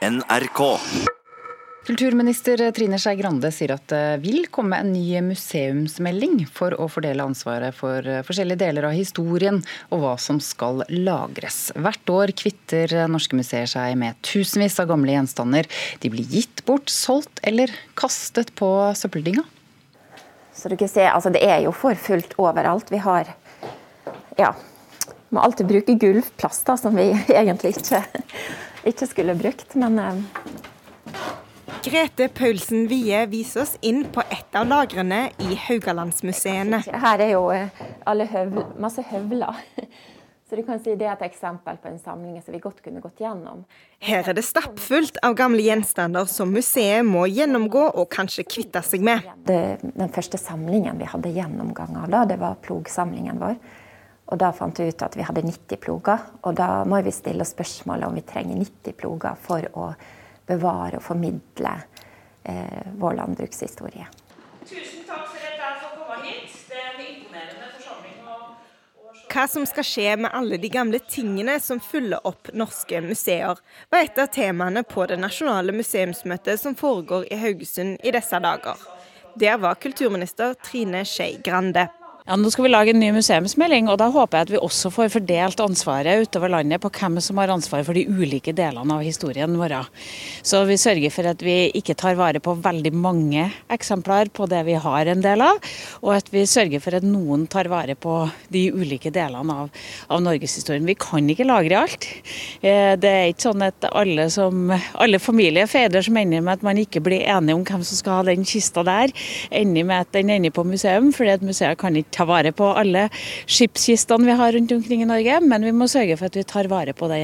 [0.00, 0.78] NRK.
[1.86, 7.26] Kulturminister Trine Skei Grande sier at det vil komme en ny museumsmelding for å fordele
[7.28, 9.58] ansvaret for forskjellige deler av historien
[9.90, 11.58] og hva som skal lagres.
[11.76, 15.68] Hvert år kvitter norske museer seg med tusenvis av gamle gjenstander.
[16.00, 19.44] De blir gitt bort, solgt eller kastet på søppeldynga.
[20.56, 22.88] Så du kan se, altså Det er jo for fullt overalt.
[22.88, 23.34] Vi har
[24.40, 24.54] ja,
[25.28, 27.10] må alltid bruke gulvplast, da, som vi
[27.42, 28.00] egentlig ikke,
[28.88, 29.74] ikke skulle brukt.
[29.74, 30.22] Men eh,
[31.84, 36.82] Grete Paulsen Wie viser oss inn på et av lagrene i Haugalandsmuseene.
[37.04, 37.70] Her er jo eh,
[38.04, 39.60] høvl, masse høvler.
[40.50, 42.98] Så du kan si Det er et eksempel på en samling som vi godt kunne
[43.00, 43.62] gått gjennom.
[44.02, 49.04] Her er det stappfullt av gamle gjenstander som museet må gjennomgå og kanskje kvitte seg
[49.06, 49.28] med.
[49.46, 53.60] Det, den første samlingen vi hadde gjennomgang av, da, det var plogsamlingen vår.
[54.30, 56.22] Og Da fant vi ut at vi hadde 90 ploger.
[56.46, 59.90] Og da må vi stille oss spørsmålet om vi trenger 90 ploger for å
[60.46, 61.74] bevare og formidle
[62.42, 64.06] eh, vår landbrukshistorie.
[64.66, 66.54] Tusen takk for at jeg får komme hit.
[66.70, 68.16] Det er en imponerende forsamling.
[69.30, 73.58] Hva som skal skje med alle de gamle tingene som fyller opp norske museer,
[73.90, 78.78] var et av temaene på det nasjonale museumsmøtet som foregår i Haugesund i disse dager.
[79.38, 81.86] Der var kulturminister Trine Skei Grande.
[82.30, 84.92] Ja, Nå skal vi lage en ny museumsmelding, og da håper jeg at vi også
[84.94, 89.00] får fordelt ansvaret utover landet på hvem som har ansvar for de ulike delene av
[89.02, 89.72] historien vår.
[90.46, 94.60] Så vi sørger for at vi ikke tar vare på veldig mange eksemplar på det
[94.68, 95.58] vi har en del av,
[96.04, 98.14] og at vi sørger for at noen tar vare på
[98.54, 100.86] de ulike delene av, av norgeshistorien.
[100.86, 102.06] Vi kan ikke lagre alt.
[102.62, 106.68] Eh, det er ikke sånn at alle, som, alle familier feider som ender med at
[106.70, 109.10] man ikke blir enige om hvem som skal ha den kista der,
[109.50, 112.68] ender med at den ender på museum, fordi at museet kan ikke ta vare på
[112.76, 113.06] alle
[113.48, 116.68] skipskistene vi har rundt omkring i Norge, men vi må sørge for at vi tar
[116.68, 117.22] vare på det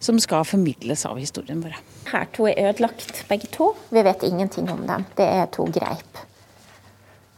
[0.00, 1.76] som skal formidles av historien vår.
[2.08, 3.74] Her to er ødelagt, begge to.
[3.92, 5.04] Vi vet ingenting om dem.
[5.18, 6.24] Det er to greip.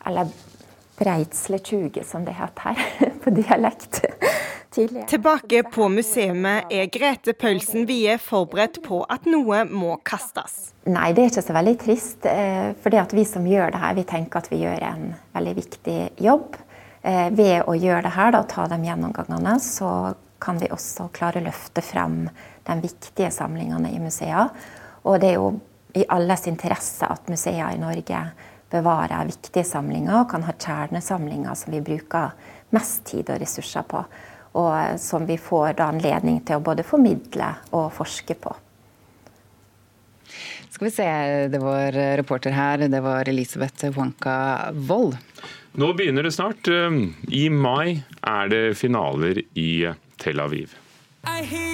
[0.07, 0.31] Eller
[1.01, 2.79] breidsletjuge, som det het her
[3.25, 4.05] på dialekt.
[4.71, 5.09] Tidligere.
[5.11, 10.71] Tilbake på museet er Grete Paulsen Wie forberedt på at noe må kastes.
[10.87, 12.29] Nei, det er ikke så veldig trist.
[12.31, 15.99] Eh, For vi som gjør det her, vi tenker at vi gjør en veldig viktig
[16.23, 16.61] jobb.
[17.03, 21.41] Eh, ved å gjøre det her, da, ta de gjennomgangene, så kan vi også klare
[21.41, 22.23] å løfte frem
[22.69, 24.51] de viktige samlingene i museene.
[25.09, 25.53] Og det er jo
[25.97, 28.21] i alles interesse at museer i Norge
[28.71, 32.35] bevarer viktige samlinger og kan ha kjernesamlinger som vi bruker
[32.77, 34.03] mest tid og ressurser på.
[34.61, 38.53] Og som vi får da anledning til å både formidle og forske på.
[40.71, 41.09] Skal vi se,
[41.51, 45.17] det var reporter her, det var Elisabeth Wanka Wold.
[45.79, 46.67] Nå begynner det snart.
[47.31, 49.71] I mai er det finaler i
[50.19, 50.75] Tel Aviv.
[51.25, 51.71] I'll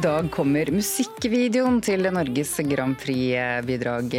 [0.00, 4.14] I dag kommer musikkvideoen til Norges Grand Prix-bidrag.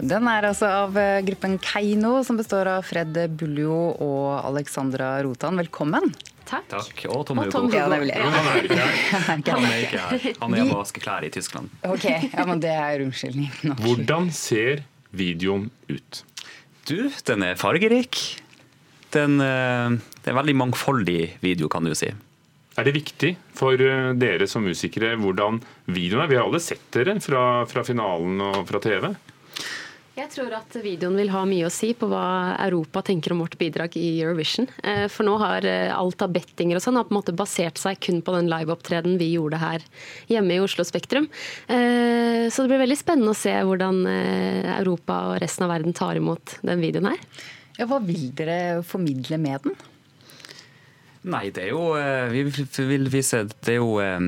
[0.00, 0.94] Den er altså av
[1.26, 5.60] gruppen Keiino, som består av Fred Buljo og Alexandra Rotan.
[5.60, 6.08] Velkommen.
[6.48, 7.02] Takk.
[7.04, 7.52] Og Tom Og Hugo.
[7.52, 7.76] Tom Hugo.
[7.76, 8.96] Ja, er Jo, Han er ikke her.
[9.26, 10.24] Han er ikke her.
[10.40, 11.74] Han er hjemme og vasker klær i Tyskland.
[11.84, 13.82] Ok, ja, men det er unnskyldning nok.
[13.84, 16.22] Hvordan ser videoen ut?
[16.88, 18.22] Du, den er fargerik.
[19.12, 22.08] Den, eh, det er en veldig mangfoldig video, kan du si.
[22.78, 25.58] Er det viktig for eh, dere som musikere hvordan
[25.90, 26.30] videoen er?
[26.30, 29.10] Vi har alle sett dere fra, fra finalen og fra TV.
[30.18, 33.54] Jeg tror at videoen vil ha mye å si på hva Europa tenker om vårt
[33.58, 34.66] bidrag i Eurovision.
[34.82, 37.78] Eh, For nå har eh, alt av bettinger og sånn har på en måte basert
[37.82, 39.84] seg kun på den liveopptredenen vi gjorde her
[40.30, 41.26] hjemme i Oslo Spektrum.
[41.66, 44.04] Eh, Så det blir veldig spennende å se hvordan
[44.78, 47.22] Europa og resten av verden tar imot den videoen her.
[47.78, 49.78] Ja, hva vil dere formidle med den?
[51.28, 52.44] Nei, det er jo eh, Vi
[52.88, 54.18] vil vise Det er jo eh,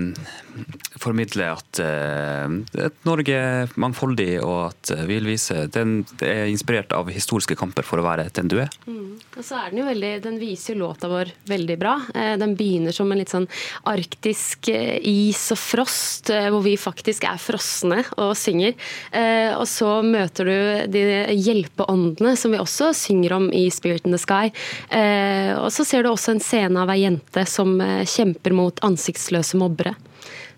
[1.00, 7.08] formidle at at Norge er mangfoldig, og at vi vil vise den er inspirert av
[7.12, 8.69] historiske kamper for å være den du er.
[8.91, 11.94] Og så er Den jo veldig, den viser jo låta vår veldig bra.
[12.12, 13.46] Eh, Den begynner som en litt sånn
[13.88, 18.75] arktisk eh, is og frost, eh, hvor vi faktisk er frosne og synger.
[19.12, 21.05] Eh, Og så møter du de
[21.41, 24.50] hjelpeåndene som vi også synger om i Spirit in the Sky.
[24.91, 28.81] Eh, Og så ser du også en scene av ei jente som eh, kjemper mot
[28.87, 29.95] ansiktsløse mobbere.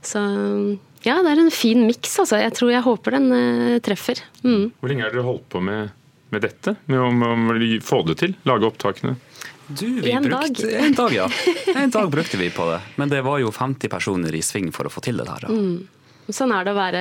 [0.02, 0.20] Så
[1.06, 2.38] ja, det er en fin miks, altså.
[2.42, 4.22] Jeg tror jeg håper den eh, treffer.
[4.44, 4.70] Mm.
[4.78, 5.90] Hvor lenge har dere holdt på med
[6.32, 6.72] med dette?
[6.88, 8.32] Med å, med å få det til?
[8.48, 9.18] Lage opptakene?
[9.68, 10.78] Du, vi En brukte dag.
[10.84, 11.26] en dag, ja.
[11.76, 12.78] En dag brukte vi på det.
[12.96, 15.44] Men det var jo 50 personer i sving for å få til det her.
[15.44, 15.52] Da.
[16.30, 17.00] Sånn er det å være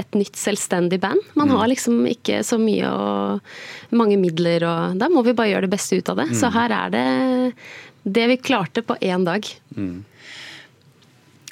[0.00, 1.20] et nytt selvstendig band.
[1.36, 1.58] Man Mm.
[1.58, 3.40] har liksom ikke så mye og
[3.92, 6.28] mange midler, og da må vi bare gjøre det beste ut av det.
[6.30, 6.34] Mm.
[6.40, 7.54] Så her er det
[8.06, 9.44] det vi klarte på én dag.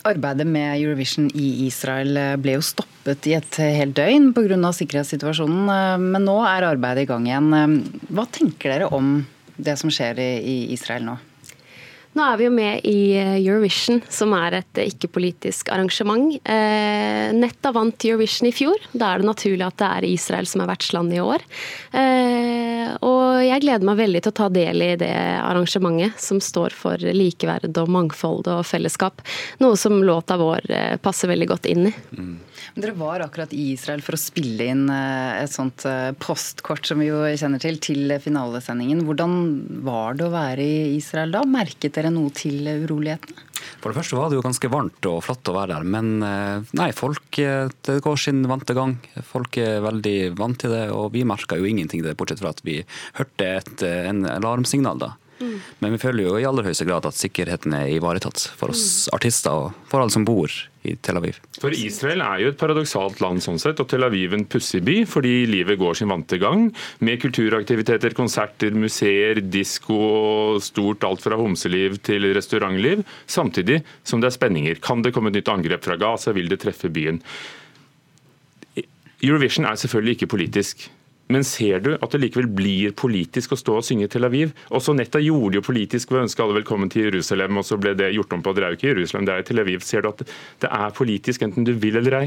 [0.04, 4.72] Arbeidet med Eurovision i Israel ble jo stoppet i et helt døgn pga.
[4.74, 7.52] sikkerhetssituasjonen, eh, men nå er arbeidet i gang igjen.
[7.54, 9.24] Eh, Hva tenker dere om
[9.56, 11.18] det som skjer i i Israel nå?
[12.12, 16.34] Nå er vi jo med i Eurovision, som er et ikke-politisk arrangement.
[16.44, 18.76] Eh, Netta vant Eurovision i fjor.
[18.92, 21.44] Da er det naturlig at det er Israel som er vertsland i år.
[21.96, 26.76] Eh, og jeg gleder meg veldig til å ta del i det arrangementet, som står
[26.76, 29.24] for likeverd og mangfold og fellesskap.
[29.64, 31.96] Noe som låta vår eh, passer veldig godt inn i.
[32.72, 37.02] Dere var akkurat i Israel for å spille inn eh, et sånt eh, postkort som
[37.02, 39.02] vi jo kjenner til, til finalesendingen.
[39.04, 39.34] Hvordan
[39.84, 41.44] var det å være i Israel da?
[41.44, 43.48] Merket dere noe til urolighetene?
[43.82, 46.72] For det første var det jo ganske varmt og flott å være der, men eh,
[46.78, 48.96] nei, folk det går sin vante gang.
[49.26, 52.54] Folk er veldig vant til det, og vi merka jo ingenting til det, bortsett fra
[52.56, 52.80] at vi
[53.18, 55.12] hørte et, en alarmsignal da.
[55.82, 59.66] Men vi føler jo i aller høyeste grad at sikkerheten er ivaretatt for oss artister
[59.66, 60.52] og for alle som bor
[60.82, 61.38] i Tel Aviv.
[61.62, 64.96] For Israel er jo et paradoksalt land sånn sett, og Tel Aviv en pussig by,
[65.08, 66.68] fordi livet går sin vante gang.
[67.06, 73.04] Med kulturaktiviteter, konserter, museer, disko og stort alt fra homseliv til restaurantliv.
[73.30, 74.82] Samtidig som det er spenninger.
[74.82, 76.34] Kan det komme et nytt angrep fra Gaza?
[76.34, 77.22] Vil det treffe byen?
[79.22, 80.88] Eurovision er selvfølgelig ikke politisk.
[81.32, 84.52] Men ser du at det likevel blir politisk å stå og synge i Tel Aviv?
[84.74, 87.94] Også Netta gjorde jo politisk ved å ønske alle velkommen til Jerusalem, og så ble
[87.96, 88.52] det gjort om på.
[88.52, 89.86] Det er jo ikke Jerusalem, det er Tel Aviv.
[89.86, 92.26] Ser du at det er politisk, enten du vil eller ei?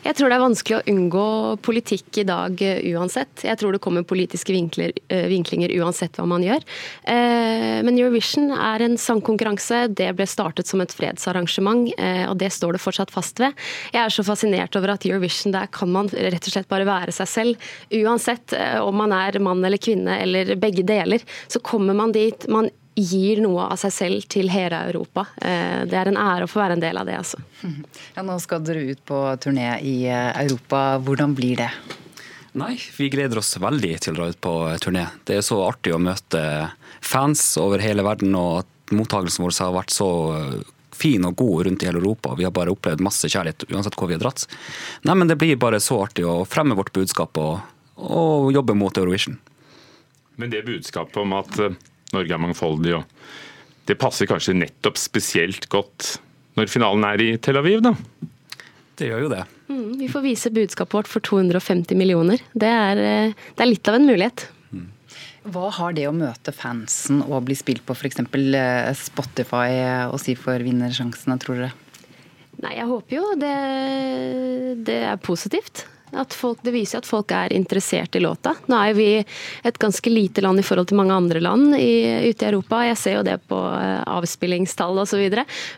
[0.00, 1.24] Jeg tror det er vanskelig å unngå
[1.60, 3.42] politikk i dag eh, uansett.
[3.44, 6.64] Jeg tror det kommer politiske vinkler, eh, vinklinger uansett hva man gjør.
[7.04, 9.82] Eh, Men Eurovision er en sangkonkurranse.
[9.96, 11.92] Det ble startet som et fredsarrangement,
[12.28, 13.54] og det står det fortsatt fast ved.
[13.92, 17.14] Jeg er så fascinert over at Eurovision, der kan man rett og slett bare være
[17.14, 17.70] seg selv.
[18.00, 22.46] Uansett om man er mann eller kvinne eller begge deler, så kommer man dit.
[22.52, 22.70] Man
[23.02, 25.26] gir noe av seg selv til hele Europa.
[25.40, 27.40] Eh, Det er en ære å få være en del av det, altså.
[28.16, 30.98] Ja, nå skal dere ut på turné i eh, Europa.
[31.04, 31.70] Hvordan blir det?
[32.58, 35.06] Nei, vi gleder oss veldig til å dra ut på turné.
[35.24, 36.42] Det er så artig å møte
[37.00, 40.10] fans over hele verden, og at mottakelsen vår har vært så
[41.00, 42.34] fin og god rundt i hele Europa.
[42.36, 44.46] Vi har bare opplevd masse kjærlighet uansett hvor vi har dratt.
[45.06, 47.60] Nei, men det blir bare så artig å fremme vårt budskap og,
[47.96, 49.38] og jobbe mot Eurovision.
[50.40, 51.78] Men det budskapet om at eh,
[52.14, 56.16] Norge er mangfoldig, og det passer kanskje nettopp spesielt godt
[56.58, 57.94] når finalen er i Tel Aviv, da?
[58.98, 59.44] Det gjør jo det.
[59.70, 62.42] Mm, vi får vise budskapet vårt for 250 millioner.
[62.52, 64.48] Det er, eh, det er litt av en mulighet.
[65.48, 68.20] Hva har det å møte fansen og bli spilt på f.eks.
[69.00, 69.70] Spotify
[70.12, 71.72] å si for vinnersjansene, tror dere?
[72.60, 73.56] Nei, jeg håper jo det,
[74.84, 75.86] det er positivt.
[76.12, 78.54] At folk, det viser at folk er interessert i låta.
[78.66, 82.44] Nå er vi et ganske lite land i forhold til mange andre land i, ute
[82.46, 82.82] i Europa.
[82.88, 85.26] Jeg ser jo det på eh, avspillingstall osv.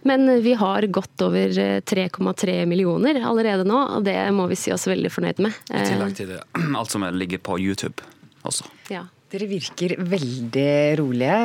[0.09, 4.73] Men vi har godt over eh, 3,3 millioner allerede nå, og det må vi si
[4.73, 5.59] oss veldig fornøyd med.
[5.71, 6.41] I Eh, tillegg til det,
[6.79, 8.01] alt som ligger på YouTube
[8.49, 8.69] også.
[8.93, 9.05] ja.
[9.33, 11.37] Dere virker veldig rolige.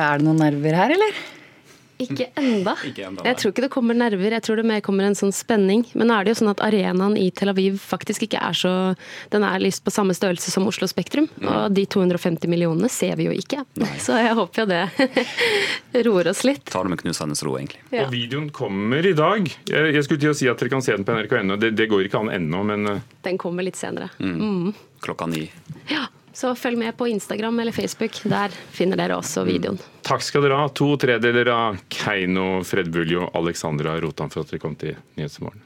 [0.00, 1.18] Er det noen nerver her, eller?
[2.02, 2.74] Ikke enda.
[2.88, 3.24] Ikke enda.
[3.28, 5.84] Jeg tror ikke det kommer nerver, jeg tror det mer kommer en sånn spenning.
[5.94, 8.72] Men nå er det jo sånn at arenaen i Tel Aviv faktisk ikke er så
[9.32, 11.28] Den er lyst på samme størrelse som Oslo Spektrum.
[11.42, 13.62] Og de 250 millionene ser vi jo ikke.
[14.04, 14.82] Så jeg håper jo det
[16.06, 16.64] roer oss litt.
[16.70, 17.80] Tar det med knusende ro, egentlig.
[17.94, 18.06] Ja.
[18.06, 19.46] Og videoen kommer i dag.
[19.70, 21.58] Jeg, jeg skulle til å si at dere kan se den på nrk.no.
[21.60, 24.10] Det, det går ikke an ennå, men eh, Den kommer litt senere.
[25.04, 25.46] Klokka ni.
[25.92, 28.18] Ja, Så følg med på Instagram eller Facebook.
[28.30, 29.78] Der finner dere også videoen.
[30.02, 30.68] takk skal dere ha.
[30.68, 35.62] To tredeler av Keiino Fredbuljo og Alexandra Rotan for at dere kom til Nyhetsmorgen.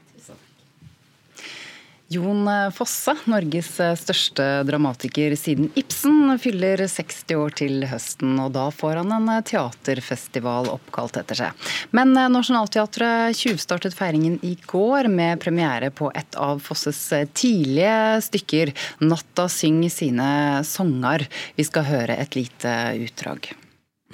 [2.09, 9.03] Jon Fosse, Norges største dramatiker siden Ibsen, fyller 60 år til høsten, og da får
[9.03, 11.67] han en teaterfestival oppkalt etter seg.
[11.93, 16.97] Men Nationaltheatret tjuvstartet feiringen i går med premiere på et av Fosses
[17.37, 18.73] tidlige stykker,
[19.05, 21.27] 'Natta syng sine songar'.
[21.55, 22.73] Vi skal høre et lite
[23.05, 23.51] utdrag.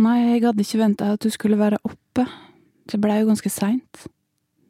[0.03, 2.27] Nei, jeg hadde ikke venta at du skulle være oppe.
[2.91, 4.07] Det blei jo ganske seint.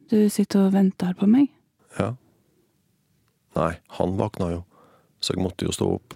[0.06, 1.50] Du sitter og venter på meg.
[1.98, 2.14] Ja.
[3.56, 4.62] Nei, han vakna jo,
[5.20, 6.14] så jeg måtte jo stå opp.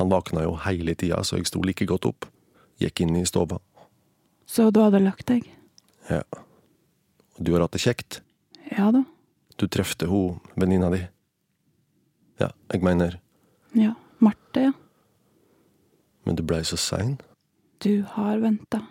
[0.00, 2.26] Han vakna jo hele tida, så jeg sto like godt opp.
[2.80, 3.58] Gikk inn i stova.
[4.48, 5.46] Så du hadde lagt deg?
[6.10, 6.22] Ja.
[7.36, 8.20] Og du har hatt det kjekt.
[8.72, 9.04] Ja da.
[9.60, 11.02] Du trefte hun venninna di.
[12.40, 13.20] Ja, jeg mener,
[13.76, 13.94] Ja.
[14.20, 14.72] Marte, ja.
[16.26, 17.14] Men du blei så sein.
[17.80, 18.82] Du har venta.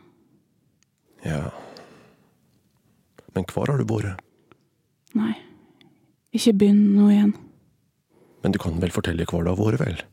[1.22, 1.52] Ja.
[3.36, 4.18] Men hvor har du vært?
[5.14, 5.36] Nei.
[6.34, 7.36] Ikke begynn nå igjen.
[8.44, 10.06] Men du kan vel fortelle hvor det har vært, vel?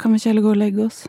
[0.00, 1.04] Kan vi ikke heller gå og legge oss?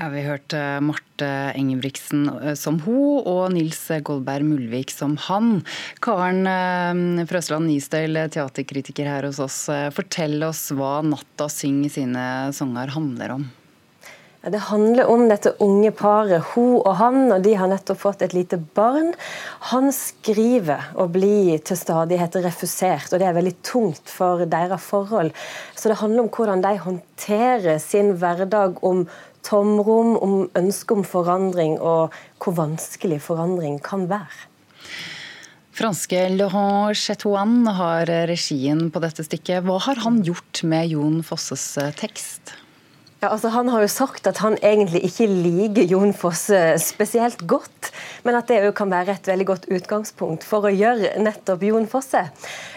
[0.00, 1.28] Ja, vi hørte Marte
[1.58, 5.60] Engebrigtsen eh, som ho, og Nils Goldberg Mulvik som han.
[6.00, 9.58] Karen eh, Frøsland Nystøyl, teaterkritiker her hos oss.
[9.68, 12.24] Eh, Fortell oss hva Natta syng sine
[12.56, 13.50] sanger handler om.
[14.40, 18.32] Det handler om dette unge paret, hun og han, og de har nettopp fått et
[18.32, 19.10] lite barn.
[19.68, 25.34] Han skriver og blir til stadighet refusert, og det er veldig tungt for deres forhold.
[25.76, 29.04] Så det handler om hvordan de håndterer sin hverdag, om
[29.44, 34.48] tomrom, om ønske om forandring, og hvor vanskelig forandring kan være.
[35.76, 39.68] Franske Laurent Chetouan har regien på dette stykket.
[39.68, 42.56] Hva har han gjort med Jon Fosses tekst?
[43.20, 47.90] Ja, altså Han har jo sagt at han egentlig ikke liker Jon Fosse spesielt godt,
[48.24, 51.84] men at det jo kan være et veldig godt utgangspunkt for å gjøre nettopp Jon
[51.90, 52.22] Fosse.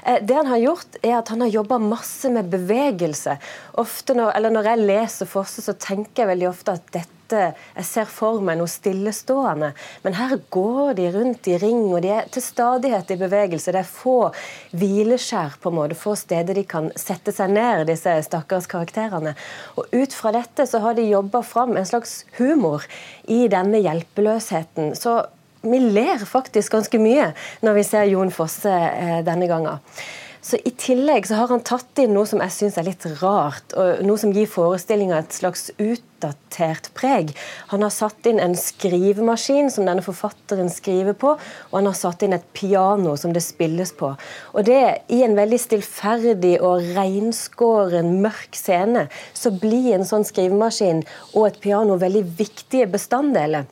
[0.04, 3.38] Eh, det han har gjort, er at han har jobba masse med bevegelse.
[3.80, 7.86] Ofte når, eller når jeg leser Fosse, så tenker jeg veldig ofte at dette jeg
[7.88, 9.74] ser for meg noe stillestående.
[10.06, 13.74] Men her går de rundt i ring, og de er til stadighet i bevegelse.
[13.74, 14.18] Det er få
[14.78, 19.36] hvileskjær, på en måte, få steder de kan sette seg ned, disse stakkars karakterene.
[19.78, 22.86] Og ut fra dette så har de jobba fram en slags humor
[23.32, 24.94] i denne hjelpeløsheten.
[25.00, 25.22] Så
[25.64, 27.30] vi ler faktisk ganske mye
[27.64, 29.80] når vi ser Jon Fosse eh, denne gangen.
[30.44, 33.72] Så I tillegg så har han tatt inn noe som jeg syns er litt rart,
[33.80, 37.32] og noe som gir forestillinga et slags utdatert preg.
[37.72, 42.26] Han har satt inn en skrivemaskin som denne forfatteren skriver på, og han har satt
[42.28, 44.12] inn et piano som det spilles på.
[44.52, 44.82] Og det
[45.16, 51.64] I en veldig stillferdig og reinskåren, mørk scene så blir en sånn skrivemaskin og et
[51.64, 53.72] piano veldig viktige bestanddeler.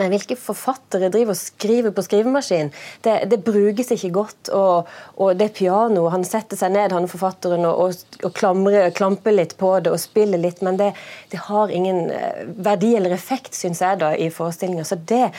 [0.00, 2.72] Men hvilke forfattere driver og skriver på skrivemaskin?
[3.04, 4.50] Det, det brukes ikke godt.
[4.54, 4.90] Og,
[5.22, 9.70] og det pianoet Han setter seg ned, han forfatteren, og, og, klamrer, klamper litt på
[9.84, 10.92] det og spiller litt, men det,
[11.32, 14.86] det har ingen eh, verdi eller effekt, syns jeg, da, i forestillinga.
[14.86, 15.30] Så det,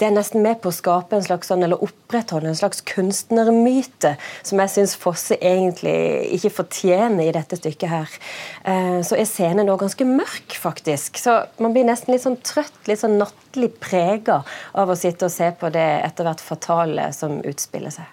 [0.00, 4.16] det er nesten med på å skape en slags sånn, eller opprettholde en slags kunstnermyte,
[4.42, 5.94] som jeg syns Fosse egentlig
[6.36, 8.18] ikke fortjener i dette stykket her.
[8.68, 11.20] Eh, så er scenen nå ganske mørk, faktisk.
[11.22, 13.18] Så man blir nesten litt sånn trøtt, litt sånn
[13.52, 14.42] nattlig prega
[14.72, 18.04] av å sitte og se på det etter hvert fatale som utspiller seg.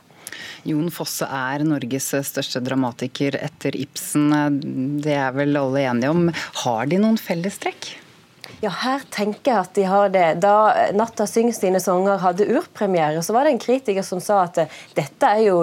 [0.67, 4.99] Jon Fosse er Norges største dramatiker etter Ibsen.
[5.01, 6.29] Det er vel alle enige om.
[6.65, 7.95] Har de noen fellestrekk?
[8.59, 10.25] Ja, her tenker jeg at de har det.
[10.43, 14.59] Da 'Natta syng sine sanger' hadde urpremiere, så var det en kritiker som sa at
[14.97, 15.61] dette er jo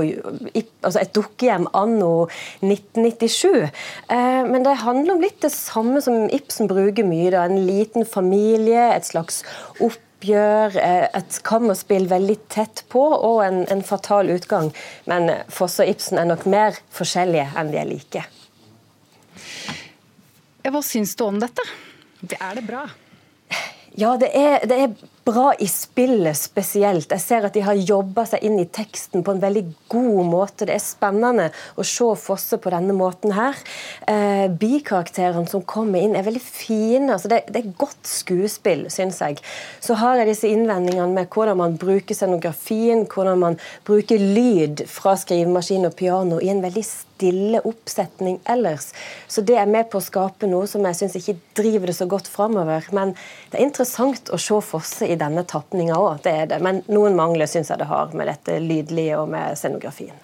[0.81, 2.29] altså et dukkehjem anno
[2.65, 3.69] 1997.
[4.09, 7.31] Eh, men det handler om litt det samme som Ibsen bruker mye.
[7.35, 7.45] Da.
[7.45, 9.43] En liten familie, et slags
[9.77, 14.73] oppgjør, eh, et kammerspill veldig tett på, og en, en fatal utgang.
[15.05, 18.25] Men Fosse og Ibsen er nok mer forskjellige enn de er like.
[20.67, 21.63] Hva syns du om dette?
[22.23, 22.87] Er det bra?
[23.97, 27.11] Ja, det er, det er, bra i spillet spesielt.
[27.11, 30.69] Jeg ser at de har jobba seg inn i teksten på en veldig god måte.
[30.69, 33.59] Det er spennende å se Fosse på denne måten her.
[34.07, 37.09] Eh, bikarakterene som kommer inn, er veldig fine.
[37.17, 39.41] Altså det, det, er godt skuespill, syns jeg.
[39.83, 43.59] Så har jeg disse innvendingene med hvordan man bruker scenografien, hvordan man
[43.89, 46.85] bruker lyd fra skrivemaskin og piano i en veldig
[47.17, 48.93] stille oppsetning ellers.
[49.27, 52.09] Så det er med på å skape noe som jeg syns ikke driver det så
[52.11, 52.85] godt framover.
[52.97, 53.15] Men
[53.51, 56.61] det er interessant å se Fosse i denne tapninga òg, det er det.
[56.65, 60.17] Men noen mangler syns jeg det har med dette lydlige og med scenografien.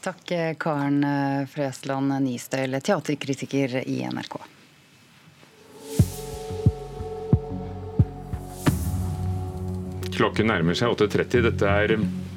[0.00, 1.04] Takk Karen
[1.52, 4.38] Frøsland Nistøyl, teaterkritiker i NRK.
[10.16, 11.44] Klokken nærmer seg 8.30.
[11.48, 11.94] Dette er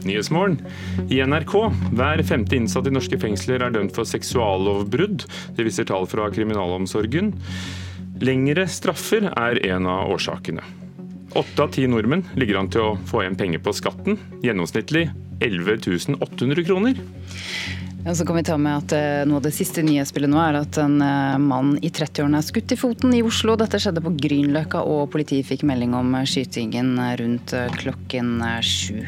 [0.08, 0.60] Nyhetsmorgen
[1.10, 1.56] i NRK.
[1.96, 5.28] Hver femte innsatt i norske fengsler er dømt for seksuallovbrudd.
[5.58, 7.34] Det viser tall fra kriminalomsorgen.
[8.24, 10.64] Lengre straffer er en av årsakene.
[11.34, 14.20] Åtte av ti nordmenn ligger an til å få igjen penger på skatten.
[14.46, 15.08] Gjennomsnittlig
[15.44, 17.00] 11 800 kroner.
[18.06, 20.58] Ja, så kan vi ta med at eh, Noe av det siste nyhetsbildet nå er
[20.60, 23.56] at en eh, mann i 30-årene er skutt i foten i Oslo.
[23.60, 29.00] Dette skjedde på Grünerløkka, og politiet fikk melding om skytingen rundt eh, klokken sju.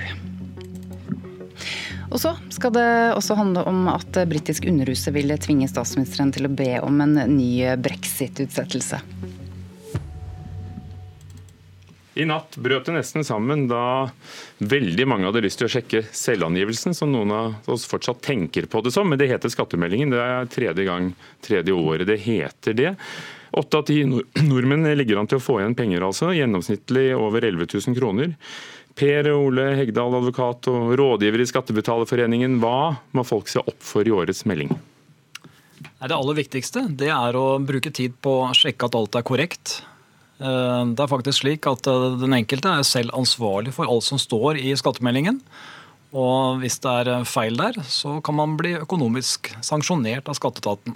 [2.12, 6.54] Og så skal det også handle om at britisk Underhuset vil tvinge statsministeren til å
[6.54, 9.02] be om en ny brexit-utsettelse.
[12.16, 14.08] I natt brøt det nesten sammen da
[14.64, 18.80] veldig mange hadde lyst til å sjekke selvangivelsen, som noen av oss fortsatt tenker på
[18.86, 20.14] det som, men det heter skattemeldingen.
[20.14, 21.10] Det er tredje gang,
[21.44, 22.94] tredje året det heter det.
[23.60, 26.32] Åtte av ti nordmenn ligger an til å få igjen penger, altså.
[26.36, 28.32] Gjennomsnittlig over 11 000 kroner.
[28.96, 32.62] Per Ole Hegdal, advokat og rådgiver i Skattebetalerforeningen.
[32.64, 34.72] Hva må folk se opp for i årets melding?
[36.06, 39.80] Det aller viktigste det er å bruke tid på å sjekke at alt er korrekt.
[40.40, 44.20] Eh, det er faktisk slik at eh, Den enkelte er selv ansvarlig for alt som
[44.22, 45.42] står i skattemeldingen.
[46.16, 50.96] Og Hvis det er eh, feil der, så kan man bli økonomisk sanksjonert av skatteetaten.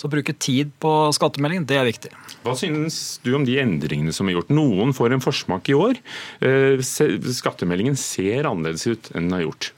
[0.00, 2.10] Så å bruke tid på skattemeldingen, det er viktig.
[2.46, 4.52] Hva synes du om de endringene som er gjort?
[4.56, 6.00] Noen får en forsmak i år.
[6.80, 9.74] Skattemeldingen ser annerledes ut enn den har gjort.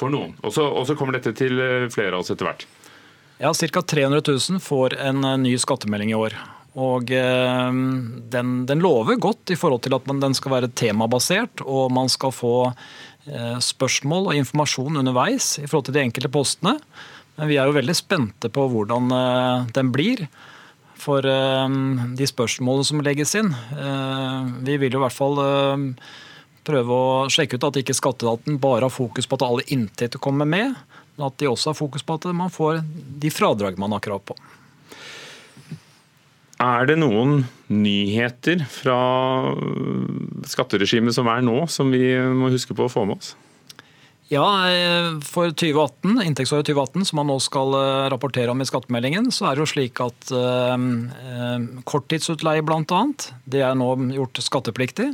[0.00, 0.34] For noen.
[0.42, 1.62] Og så kommer dette til
[1.94, 2.66] flere av oss etter hvert.
[3.38, 3.82] Ja, Ca.
[3.94, 6.34] 300 000 får en ny skattemelding i år.
[6.78, 7.70] Og eh,
[8.34, 12.10] den, den, lover godt i forhold til at man, den skal være temabasert, og man
[12.12, 16.76] skal få eh, spørsmål og informasjon underveis i forhold til de enkelte postene.
[17.40, 20.26] Men vi er jo veldig spente på hvordan eh, den blir.
[21.00, 23.46] For de spørsmålene som legges inn
[24.60, 25.38] Vi vil jo i hvert fall
[26.68, 30.44] prøve å sjekke ut at ikke skatteetaten bare har fokus på at alle inntekter kommer
[30.44, 30.74] med,
[31.16, 34.20] men at de også har fokus på at man får de fradrag man har krav
[34.28, 34.36] på.
[36.60, 38.98] Er det noen nyheter fra
[40.44, 43.32] skatteregimet som er nå, som vi må huske på å få med oss?
[44.30, 49.26] Ja, eh, For 2018, inntektsåret 2018, som man nå skal eh, rapportere om i skattemeldingen,
[49.34, 53.00] så er det jo slik at eh, korttidsutleie bl.a.
[53.50, 55.10] det er nå gjort skattepliktig.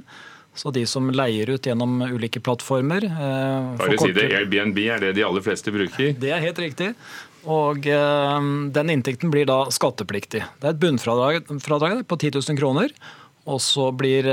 [0.56, 5.24] Så de som leier ut gjennom ulike plattformer eh, si det, Airbnb er det de
[5.24, 6.12] aller fleste bruker?
[6.20, 6.92] Det er helt riktig.
[7.46, 10.40] Og den inntekten blir da skattepliktig.
[10.58, 12.90] Det er et bunnfradrag på 10 000 kroner.
[13.46, 14.26] Og så blir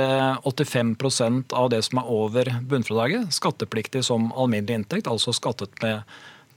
[0.44, 6.02] 85 eh, av det som er over bunnfradraget, skattepliktig som alminnelig inntekt, altså skattet med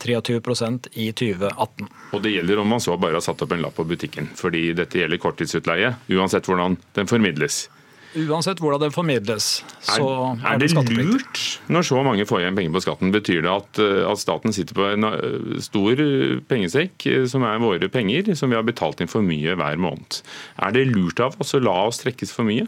[0.03, 1.89] 23% i 2018.
[2.13, 4.71] Og Det gjelder om man så bare har satt opp en lapp på butikken, fordi
[4.77, 7.67] dette gjelder korttidsutleie, uansett hvordan den formidles.
[8.17, 9.47] Uansett hvordan det formidles,
[9.85, 11.41] så er, er det, det lurt
[11.73, 13.13] når så mange får igjen penger på skatten?
[13.13, 17.61] Betyr det at, eh, at, staten sitter på en eh, stor eh, pengesekk, som er
[17.61, 20.23] våre penger, som vi har betalt inn for mye hver måned?
[20.65, 22.65] Er det lurt av oss å la oss trekkes for mye?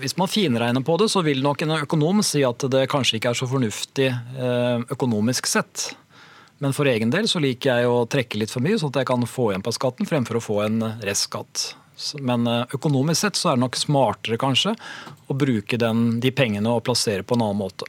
[0.00, 3.34] Hvis man finregner på det, så vil nok en økonom si at det kanskje ikke
[3.34, 4.06] er så fornuftig
[4.94, 5.90] økonomisk sett.
[6.64, 9.12] Men for egen del så liker jeg å trekke litt for mye, sånn at jeg
[9.12, 11.74] kan få igjen på skatten fremfor å få en restskatt.
[12.20, 14.74] Men eh, økonomisk sett så er det nok smartere kanskje
[15.30, 17.88] å bruke den, de pengene og plassere på en annen måte.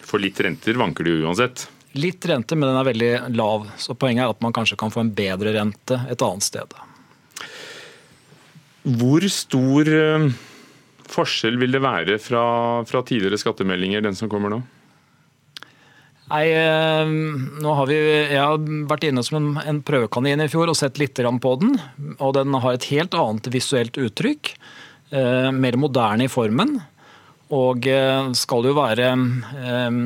[0.00, 1.68] For litt renter vanker det uansett?
[1.98, 3.66] Litt rente, men den er veldig lav.
[3.78, 6.76] Så poenget er at man kanskje kan få en bedre rente et annet sted.
[9.00, 10.28] Hvor stor eh,
[11.10, 12.44] forskjell vil det være fra,
[12.86, 14.62] fra tidligere skattemeldinger, den som kommer nå?
[16.30, 17.08] Nei, eh,
[17.62, 21.18] nå har vi, Jeg har vært inne som en, prøvekanin i fjor og sett litt
[21.18, 21.74] på den.
[22.18, 24.54] og Den har et helt annet visuelt uttrykk.
[25.10, 26.78] Eh, mer moderne i formen.
[27.50, 29.96] Og eh, skal jo være eh,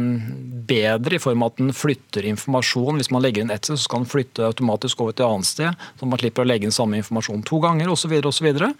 [0.64, 2.96] bedre i form av at den flytter informasjon.
[2.96, 5.50] Hvis man legger inn ett sted, så skal den flytte automatisk over til et annet
[5.50, 5.84] sted.
[6.00, 8.06] Så man slipper å legge inn samme informasjon to ganger osv.
[8.06, 8.72] Så, videre, og så, videre.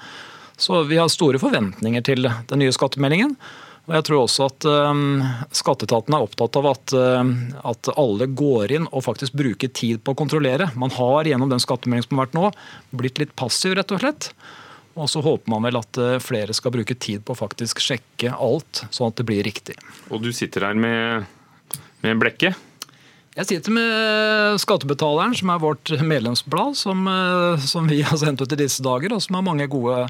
[0.56, 3.36] så vi har store forventninger til den nye skattemeldingen.
[3.84, 5.20] Og jeg tror også at um,
[5.52, 7.20] Skatteetaten er opptatt av at, uh,
[7.68, 10.70] at, alle går inn og faktisk bruker tid på å kontrollere.
[10.80, 12.52] Man har gjennom den skattemeldingen som har vært nå,
[12.96, 14.30] blitt litt passiv, rett og slett.
[14.94, 18.32] Og så håper man vel at uh, flere skal bruke tid på å faktisk sjekke
[18.32, 19.76] alt, sånn at det blir riktig.
[20.08, 21.28] Og du sitter her med,
[22.06, 22.56] med blekket?
[23.34, 28.56] Jeg sitter med Skattebetaleren, som er vårt medlemsblad, som, uh, som vi har sendt ut
[28.56, 30.06] i disse dager, og som har mange gode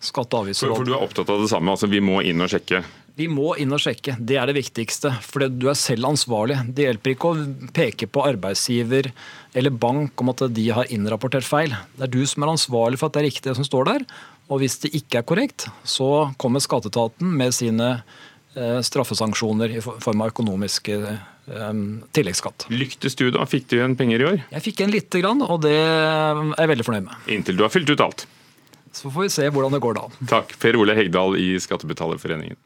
[0.00, 0.72] skatte- og avgiftsråd.
[0.72, 2.80] For, for du er opptatt av det samme, altså vi må inn og sjekke?
[3.18, 4.14] Vi må inn og sjekke.
[4.22, 5.10] Det er det viktigste.
[5.26, 6.60] For du er selv ansvarlig.
[6.70, 9.10] Det hjelper ikke å peke på arbeidsgiver
[9.58, 11.74] eller bank om at de har innrapportert feil.
[11.96, 14.06] Det er du som er ansvarlig for at det er riktig det som står der.
[14.48, 20.22] Og hvis det ikke er korrekt, så kommer skatteetaten med sine eh, straffesanksjoner i form
[20.22, 21.18] av økonomisk eh,
[22.14, 22.68] tilleggsskatt.
[22.70, 23.48] Lyktes du da?
[23.50, 24.40] Fikk du igjen penger i år?
[24.54, 27.28] Jeg fikk igjen lite grann, og det er jeg veldig fornøyd med.
[27.34, 28.28] Inntil du har fylt ut alt?
[28.94, 30.08] Så får vi se hvordan det går da.
[30.30, 30.54] Takk.
[30.62, 32.56] Per Ole Hegdal i Skattebetalerforeningen.